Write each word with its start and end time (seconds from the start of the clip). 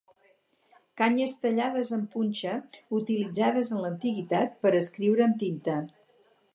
Canyes 1.01 1.35
tallades 1.43 1.91
en 1.99 2.07
punxa 2.15 2.55
utilitzades 3.03 3.73
en 3.77 3.85
l'antiguitat 3.85 4.61
per 4.65 4.73
a 4.77 4.83
escriure 4.83 5.29
amb 5.31 5.43
tinta. 5.47 5.83